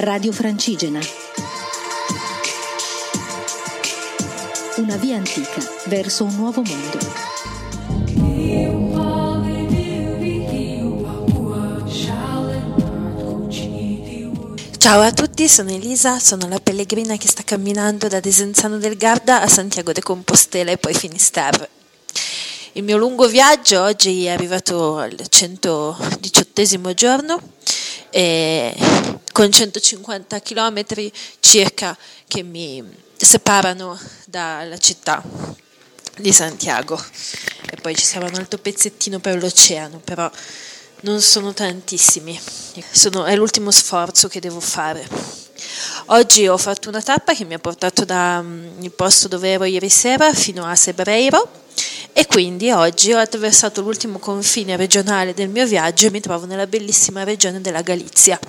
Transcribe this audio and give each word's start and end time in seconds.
Radio 0.00 0.30
Francigena. 0.30 1.00
Una 4.76 4.96
via 4.96 5.16
antica 5.16 5.60
verso 5.86 6.22
un 6.22 6.36
nuovo 6.36 6.62
mondo. 6.62 6.98
Ciao 14.76 15.00
a 15.00 15.12
tutti, 15.12 15.48
sono 15.48 15.70
Elisa, 15.70 16.20
sono 16.20 16.46
la 16.46 16.60
pellegrina 16.60 17.16
che 17.16 17.26
sta 17.26 17.42
camminando 17.42 18.06
da 18.06 18.20
Desenzano 18.20 18.78
del 18.78 18.96
Garda 18.96 19.42
a 19.42 19.48
Santiago 19.48 19.90
de 19.90 20.00
Compostela 20.00 20.70
e 20.70 20.78
poi 20.78 20.94
Finisterre. 20.94 21.68
Il 22.74 22.84
mio 22.84 22.98
lungo 22.98 23.26
viaggio 23.26 23.82
oggi 23.82 24.26
è 24.26 24.30
arrivato 24.30 24.98
al 24.98 25.16
118 25.28 26.94
giorno 26.94 27.40
e 28.10 28.72
con 29.38 29.52
150 29.52 30.40
km 30.40 30.84
circa 31.38 31.96
che 32.26 32.42
mi 32.42 32.82
separano 33.16 33.96
dalla 34.26 34.78
città 34.78 35.22
di 36.16 36.32
Santiago 36.32 37.00
e 37.70 37.76
poi 37.80 37.94
ci 37.94 38.04
sarà 38.04 38.26
un 38.26 38.34
altro 38.34 38.58
pezzettino 38.58 39.20
per 39.20 39.40
l'oceano, 39.40 40.00
però 40.02 40.28
non 41.02 41.20
sono 41.20 41.54
tantissimi, 41.54 42.36
sono, 42.90 43.26
è 43.26 43.36
l'ultimo 43.36 43.70
sforzo 43.70 44.26
che 44.26 44.40
devo 44.40 44.58
fare. 44.58 45.06
Oggi 46.06 46.48
ho 46.48 46.58
fatto 46.58 46.88
una 46.88 47.00
tappa 47.00 47.32
che 47.32 47.44
mi 47.44 47.54
ha 47.54 47.60
portato 47.60 48.04
dal 48.04 48.44
mm, 48.44 48.86
posto 48.96 49.28
dove 49.28 49.50
ero 49.50 49.62
ieri 49.62 49.88
sera 49.88 50.34
fino 50.34 50.64
a 50.64 50.74
Sebreiro 50.74 51.48
e 52.12 52.26
quindi 52.26 52.72
oggi 52.72 53.12
ho 53.12 53.20
attraversato 53.20 53.82
l'ultimo 53.82 54.18
confine 54.18 54.74
regionale 54.74 55.32
del 55.32 55.48
mio 55.48 55.64
viaggio 55.64 56.06
e 56.06 56.10
mi 56.10 56.18
trovo 56.18 56.44
nella 56.44 56.66
bellissima 56.66 57.22
regione 57.22 57.60
della 57.60 57.82
Galizia. 57.82 58.40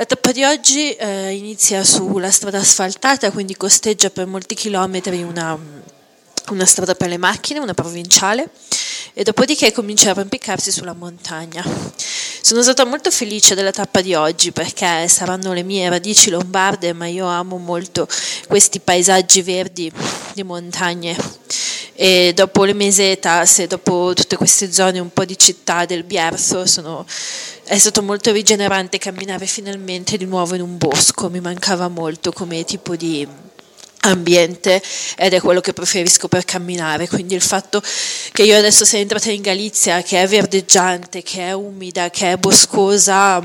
La 0.00 0.06
tappa 0.06 0.32
di 0.32 0.42
oggi 0.44 0.94
eh, 0.94 1.32
inizia 1.32 1.84
sulla 1.84 2.30
strada 2.30 2.56
asfaltata, 2.56 3.30
quindi 3.30 3.54
costeggia 3.54 4.08
per 4.08 4.24
molti 4.24 4.54
chilometri 4.54 5.22
una, 5.22 5.58
una 6.48 6.64
strada 6.64 6.94
per 6.94 7.10
le 7.10 7.18
macchine, 7.18 7.58
una 7.58 7.74
provinciale, 7.74 8.48
e 9.12 9.22
dopodiché 9.24 9.72
comincia 9.72 10.08
a 10.08 10.10
arrampicarsi 10.12 10.72
sulla 10.72 10.94
montagna. 10.94 11.62
Sono 12.40 12.62
stata 12.62 12.86
molto 12.86 13.10
felice 13.10 13.54
della 13.54 13.72
tappa 13.72 14.00
di 14.00 14.14
oggi 14.14 14.52
perché 14.52 15.06
saranno 15.06 15.52
le 15.52 15.62
mie 15.62 15.90
radici 15.90 16.30
lombarde, 16.30 16.94
ma 16.94 17.06
io 17.06 17.26
amo 17.26 17.58
molto 17.58 18.08
questi 18.48 18.80
paesaggi 18.80 19.42
verdi 19.42 19.92
di 20.32 20.42
montagne. 20.42 21.14
E 22.02 22.32
dopo 22.34 22.64
le 22.64 22.72
mesetas 22.72 23.58
e 23.58 23.66
dopo 23.66 24.12
tutte 24.14 24.36
queste 24.36 24.72
zone 24.72 25.00
un 25.00 25.10
po' 25.10 25.26
di 25.26 25.36
città 25.36 25.84
del 25.84 26.02
Bierzo 26.02 26.64
sono, 26.64 27.04
è 27.64 27.76
stato 27.76 28.02
molto 28.02 28.32
rigenerante 28.32 28.96
camminare 28.96 29.44
finalmente 29.44 30.16
di 30.16 30.24
nuovo 30.24 30.54
in 30.54 30.62
un 30.62 30.78
bosco, 30.78 31.28
mi 31.28 31.40
mancava 31.40 31.88
molto 31.88 32.32
come 32.32 32.64
tipo 32.64 32.96
di 32.96 33.28
ambiente 34.00 34.82
ed 35.14 35.34
è 35.34 35.40
quello 35.42 35.60
che 35.60 35.74
preferisco 35.74 36.26
per 36.26 36.46
camminare. 36.46 37.06
Quindi 37.06 37.34
il 37.34 37.42
fatto 37.42 37.82
che 38.32 38.44
io 38.44 38.56
adesso 38.56 38.86
sia 38.86 38.98
entrata 38.98 39.30
in 39.30 39.42
Galizia 39.42 40.00
che 40.00 40.22
è 40.22 40.26
verdeggiante 40.26 41.22
che 41.22 41.48
è 41.48 41.52
umida 41.52 42.08
che 42.08 42.32
è 42.32 42.36
boscosa 42.38 43.44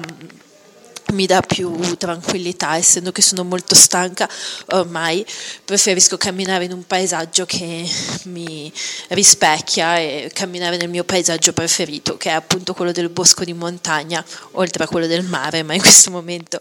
mi 1.14 1.26
dà 1.26 1.42
più 1.42 1.96
tranquillità, 1.98 2.76
essendo 2.76 3.12
che 3.12 3.22
sono 3.22 3.44
molto 3.44 3.76
stanca 3.76 4.30
ormai, 4.68 5.26
preferisco 5.64 6.18
camminare 6.18 6.66
in 6.66 6.72
un 6.72 6.86
paesaggio 6.86 7.46
che 7.46 7.88
mi 8.24 8.72
rispecchia 9.10 9.98
e 9.98 10.32
camminare 10.34 10.78
nel 10.78 10.90
mio 10.90 11.04
paesaggio 11.04 11.54
preferito, 11.54 12.18
che 12.18 12.30
è 12.30 12.34
appunto 12.34 12.74
quello 12.74 12.92
del 12.92 13.10
bosco 13.10 13.44
di 13.44 13.54
montagna, 13.54 14.24
oltre 14.52 14.84
a 14.84 14.88
quello 14.88 15.08
del 15.08 15.24
mare, 15.24 15.64
ma 15.64 15.74
in 15.74 15.82
questo 15.82 16.12
momento 16.12 16.60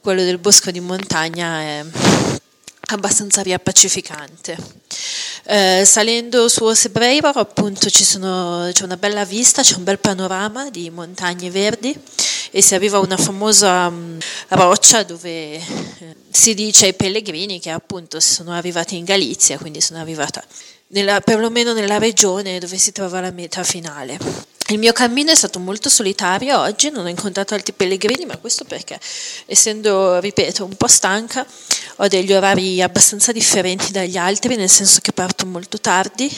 quello 0.00 0.22
del 0.22 0.38
bosco 0.38 0.70
di 0.70 0.80
montagna 0.80 1.60
è 1.60 1.84
abbastanza 2.88 3.42
riappacificante. 3.42 4.84
Eh, 5.48 5.84
salendo 5.84 6.48
su 6.48 6.64
Osebreiro 6.64 7.28
appunto 7.28 7.88
sono, 7.88 8.68
c'è 8.72 8.82
una 8.82 8.96
bella 8.96 9.24
vista, 9.24 9.62
c'è 9.62 9.76
un 9.76 9.84
bel 9.84 10.00
panorama 10.00 10.70
di 10.70 10.90
montagne 10.90 11.50
verdi 11.50 11.96
e 12.50 12.60
si 12.60 12.74
arriva 12.74 12.96
a 12.96 13.00
una 13.00 13.16
famosa 13.16 13.86
um, 13.86 14.18
roccia 14.48 15.04
dove 15.04 15.54
eh, 15.54 15.62
si 16.30 16.52
dice 16.54 16.86
ai 16.86 16.94
pellegrini 16.94 17.60
che 17.60 17.70
appunto 17.70 18.18
sono 18.18 18.52
arrivati 18.52 18.96
in 18.96 19.04
Galizia, 19.04 19.56
quindi 19.56 19.80
sono 19.80 20.00
arrivata 20.00 20.42
nella, 20.88 21.20
perlomeno 21.20 21.72
nella 21.72 21.98
regione 21.98 22.58
dove 22.58 22.76
si 22.76 22.90
trova 22.90 23.20
la 23.20 23.30
meta 23.30 23.62
finale. 23.62 24.18
Il 24.68 24.78
mio 24.78 24.92
cammino 24.92 25.30
è 25.30 25.34
stato 25.36 25.60
molto 25.60 25.88
solitario 25.88 26.58
oggi, 26.58 26.90
non 26.90 27.04
ho 27.04 27.08
incontrato 27.08 27.54
altri 27.54 27.72
pellegrini, 27.72 28.26
ma 28.26 28.36
questo 28.36 28.64
perché, 28.64 28.98
essendo, 29.46 30.18
ripeto, 30.18 30.64
un 30.64 30.74
po' 30.74 30.88
stanca, 30.88 31.46
ho 31.96 32.08
degli 32.08 32.32
orari 32.32 32.82
abbastanza 32.82 33.30
differenti 33.30 33.92
dagli 33.92 34.16
altri, 34.16 34.56
nel 34.56 34.68
senso 34.68 34.98
che 35.00 35.12
parto 35.12 35.46
molto 35.46 35.78
tardi 35.78 36.28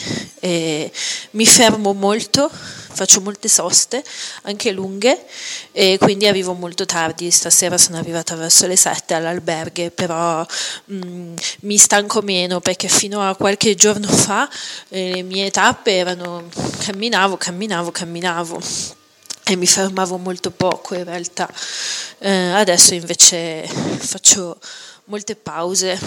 e 0.41 0.91
mi 1.31 1.45
fermo 1.47 1.93
molto, 1.93 2.51
faccio 2.91 3.21
molte 3.21 3.47
soste, 3.47 4.03
anche 4.43 4.71
lunghe, 4.71 5.25
e 5.71 5.97
quindi 5.99 6.27
arrivo 6.27 6.53
molto 6.53 6.85
tardi. 6.85 7.31
Stasera 7.31 7.77
sono 7.77 7.97
arrivata 7.97 8.35
verso 8.35 8.67
le 8.67 8.75
7 8.75 9.13
all'alberghe, 9.13 9.91
però 9.91 10.45
mh, 10.85 11.33
mi 11.61 11.77
stanco 11.77 12.21
meno 12.21 12.59
perché 12.59 12.87
fino 12.87 13.27
a 13.27 13.35
qualche 13.35 13.75
giorno 13.75 14.07
fa 14.07 14.49
eh, 14.89 15.13
le 15.13 15.21
mie 15.23 15.49
tappe 15.51 15.95
erano 15.95 16.47
camminavo, 16.79 17.37
camminavo, 17.37 17.91
camminavo 17.91 18.07
camminavo 18.19 18.59
e 19.45 19.55
mi 19.55 19.65
fermavo 19.65 20.17
molto 20.17 20.51
poco 20.51 20.95
in 20.95 21.03
realtà. 21.03 21.49
Eh, 22.19 22.51
adesso 22.51 22.93
invece 22.93 23.67
faccio 23.67 24.59
molte 25.09 25.35
pause 25.35 25.99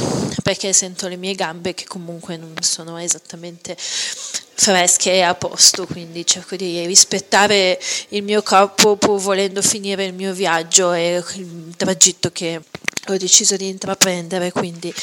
perché 0.42 0.72
sento 0.72 1.08
le 1.08 1.16
mie 1.16 1.34
gambe 1.34 1.74
che 1.74 1.84
comunque 1.84 2.36
non 2.36 2.54
sono 2.60 2.98
esattamente 2.98 3.76
fresche 3.76 5.12
e 5.12 5.22
a 5.22 5.34
posto, 5.34 5.86
quindi 5.86 6.24
cerco 6.24 6.56
di 6.56 6.86
rispettare 6.86 7.78
il 8.10 8.22
mio 8.22 8.42
corpo 8.42 8.96
pur 8.96 9.20
volendo 9.20 9.60
finire 9.60 10.04
il 10.04 10.14
mio 10.14 10.32
viaggio 10.32 10.92
e 10.92 11.22
il 11.34 11.74
tragitto 11.76 12.30
che 12.30 12.60
ho 13.08 13.16
deciso 13.16 13.56
di 13.56 13.68
intraprendere, 13.68 14.52
quindi 14.52 14.94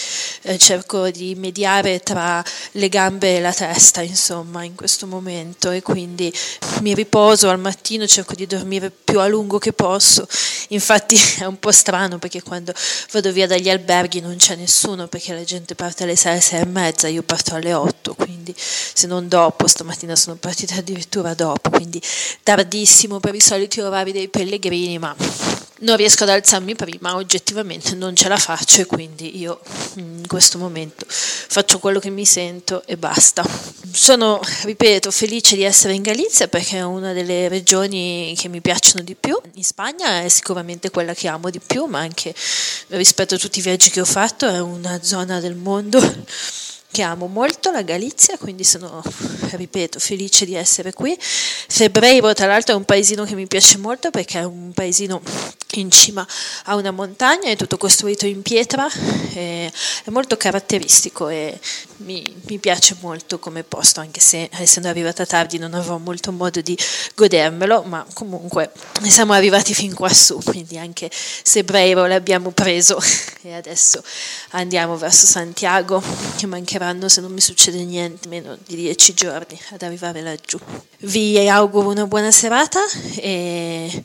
eh, 0.44 0.58
cerco 0.58 1.10
di 1.10 1.36
mediare 1.36 2.00
tra 2.00 2.42
le 2.72 2.88
gambe 2.88 3.36
e 3.36 3.42
la 3.42 3.54
testa, 3.54 4.02
insomma, 4.02 4.64
in 4.64 4.74
questo 4.74 5.06
momento 5.06 5.70
e 5.72 5.82
quindi 5.82 6.34
mi 6.80 6.94
riposo 6.94 7.50
al 7.50 7.60
mattino, 7.60 8.08
cerco 8.08 8.36
di 8.36 8.48
dormire 8.48 8.90
più 8.90 9.20
a 9.20 9.28
lungo 9.28 9.58
che 9.58 9.74
posso. 9.74 10.26
Infatti 10.70 11.20
è 11.40 11.44
un 11.44 11.60
po' 11.60 11.72
strano 11.72 12.20
perché 12.20 12.42
quando 12.42 12.74
vado 13.12 13.34
via 13.34 13.48
dagli 13.48 13.70
alberghi 13.70 14.22
non 14.22 14.38
c'è 14.38 14.56
nessuno 14.56 15.08
perché 15.08 15.34
la 15.34 15.44
gente 15.44 15.76
parte 15.76 16.04
alle 16.04 16.16
6, 16.16 16.40
6 16.40 16.62
e 16.62 16.66
mezza, 16.66 17.08
io 17.10 17.24
parto 17.24 17.56
alle 17.56 17.74
8, 17.74 18.16
quindi 18.16 18.56
se 18.58 19.08
non 19.08 19.28
dopo, 19.28 19.68
stamattina 19.68 20.16
sono 20.16 20.38
partita 20.38 20.76
addirittura 20.76 21.34
dopo, 21.34 21.70
quindi 21.70 22.02
tardissimo 22.44 23.20
per 23.20 23.36
i 23.36 23.42
soliti 23.42 23.82
orari 23.82 24.14
dei 24.14 24.30
pellegrini, 24.30 24.98
ma 25.00 25.14
non 25.80 25.96
riesco 25.96 26.24
ad 26.24 26.30
alzarmi 26.30 26.76
prima, 26.76 27.16
oggettivamente 27.16 27.96
non 27.96 28.16
ce 28.16 28.28
la 28.28 28.38
faccio 28.38 28.82
e 28.82 28.86
quindi 28.86 29.40
io 29.40 29.60
in 29.96 30.26
questo 30.28 30.58
momento 30.58 31.06
faccio 31.08 31.80
quello 31.80 32.00
che 32.00 32.10
mi 32.10 32.26
sento 32.26 32.84
e 32.86 32.98
basta. 32.98 33.44
Sono, 33.92 34.40
ripeto, 34.64 35.12
felice 35.12 35.56
di 35.56 35.64
essere 35.64 35.94
in 35.94 36.02
Galizia 36.02 36.48
perché 36.48 36.78
è 36.78 36.84
una 36.84 37.14
delle 37.14 37.48
regioni 37.48 38.34
che 38.38 38.48
mi 38.48 38.62
piacciono 38.62 39.04
di 39.04 39.16
più. 39.16 39.40
In 39.54 39.64
Spagna 39.64 40.22
è 40.22 40.30
sicuramente 40.30 40.90
quella 40.90 41.14
che 41.14 41.28
amo 41.28 41.50
di 41.50 41.60
più, 41.60 41.86
ma 41.86 42.00
anche 42.00 42.34
rispetto 42.90 43.36
a 43.36 43.38
tutti 43.38 43.60
i 43.60 43.64
viaggi 43.64 43.90
che 43.90 44.02
ho 44.02 44.06
fatto 44.06 44.48
è 44.48 44.60
una 44.60 45.02
zona 45.02 45.40
del 45.40 45.56
mondo 45.56 46.00
che 46.92 47.02
amo 47.04 47.28
molto, 47.28 47.72
la 47.72 47.84
Galizia, 47.84 48.38
quindi 48.38 48.64
sono, 48.64 49.02
ripeto, 49.52 50.00
felice 50.00 50.46
di 50.46 50.56
essere 50.56 50.92
qui. 50.94 51.18
Febreiro, 51.20 52.34
tra 52.34 52.48
l'altro, 52.48 52.74
è 52.74 52.78
un 52.78 52.86
paesino 52.86 53.26
che 53.26 53.36
mi 53.36 53.48
piace 53.48 53.78
molto 53.78 54.10
perché 54.10 54.40
è 54.40 54.44
un 54.44 54.72
paesino 54.74 55.22
in 55.74 55.92
cima 55.92 56.26
a 56.66 56.76
una 56.76 56.92
montagna, 56.92 57.50
è 57.50 57.56
tutto 57.56 57.78
costruito 57.78 58.26
in 58.26 58.42
pietra, 58.42 58.88
è, 59.34 59.72
molto 60.06 60.38
caratteristico 60.38 61.28
e 61.30 61.60
mi, 61.98 62.24
mi, 62.48 62.58
piace 62.58 62.96
molto 63.02 63.38
come 63.38 63.62
posto, 63.64 64.00
anche 64.00 64.20
se 64.20 64.50
essendo 64.54 64.90
arrivata 64.90 65.26
tardi 65.26 65.60
non 65.60 65.76
avrò 65.76 65.98
molto 66.00 66.32
modo 66.32 66.62
di 66.62 66.78
godermelo, 67.16 67.84
ma 67.84 68.04
comunque 68.14 68.72
siamo 69.04 69.34
arrivati 69.34 69.76
fin 69.76 69.94
quassù, 69.94 70.40
quindi 70.44 70.80
anche 70.80 71.12
Sebreiro 71.12 72.08
l'abbiamo 72.08 72.50
preso 72.50 73.00
e 73.44 73.54
adesso 73.54 74.02
andiamo 74.52 74.98
verso 74.98 75.28
Santiago, 75.28 76.02
che 76.36 76.48
mancheranno, 76.80 77.10
se 77.10 77.22
non 77.22 77.32
mi 77.32 77.42
succede 77.42 77.84
niente, 77.84 78.28
meno 78.30 78.58
di 78.66 78.76
dieci 78.76 79.14
giorni 79.14 79.60
ad 79.72 79.82
arrivare 79.82 80.22
laggiù. 80.22 80.58
Vi 81.00 81.48
auguro 81.48 81.90
una 81.90 82.08
buona 82.08 82.32
serata 82.32 82.80
e 83.16 84.04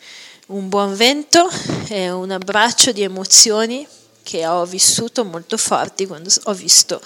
un 0.48 0.68
buon 0.68 0.94
vento 0.94 1.48
e 1.88 2.10
un 2.10 2.30
abbraccio 2.30 2.92
di 2.92 3.02
emozioni 3.02 3.86
che 4.22 4.46
ho 4.46 4.64
vissuto 4.66 5.24
molto 5.24 5.56
forti 5.56 6.06
quando 6.06 6.30
ho 6.44 6.52
visto 6.52 7.00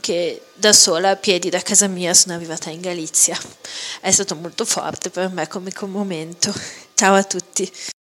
che 0.00 0.42
da 0.54 0.72
sola 0.72 1.10
a 1.10 1.16
piedi 1.16 1.48
da 1.48 1.62
casa 1.62 1.86
mia 1.86 2.12
sono 2.12 2.34
arrivata 2.34 2.68
in 2.68 2.80
Galizia. 2.80 3.38
È 4.00 4.10
stato 4.10 4.34
molto 4.34 4.64
forte 4.66 5.08
per 5.08 5.30
me 5.30 5.48
come 5.48 5.70
momento. 5.86 6.52
Ciao 6.94 7.14
a 7.14 7.24
tutti. 7.24 7.70